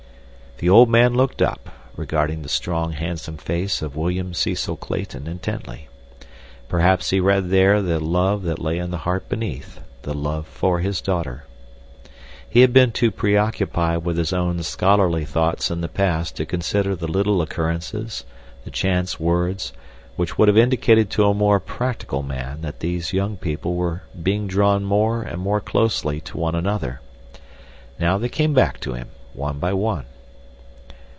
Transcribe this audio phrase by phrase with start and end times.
[0.57, 5.87] The old man looked up, regarding the strong, handsome face of William Cecil Clayton intently.
[6.69, 11.01] Perhaps he read there the love that lay in the heart beneath—the love for his
[11.01, 11.45] daughter.
[12.47, 16.95] He had been too preoccupied with his own scholarly thoughts in the past to consider
[16.95, 18.23] the little occurrences,
[18.63, 19.73] the chance words,
[20.15, 24.45] which would have indicated to a more practical man that these young people were being
[24.45, 27.01] drawn more and more closely to one another.
[27.99, 30.05] Now they came back to him, one by one.